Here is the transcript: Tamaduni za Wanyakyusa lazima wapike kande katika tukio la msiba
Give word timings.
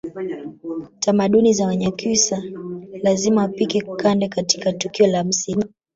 Tamaduni 0.99 1.53
za 1.53 1.65
Wanyakyusa 1.67 2.43
lazima 3.03 3.41
wapike 3.41 3.81
kande 3.81 4.27
katika 4.27 4.73
tukio 4.73 5.07
la 5.07 5.23
msiba 5.23 5.65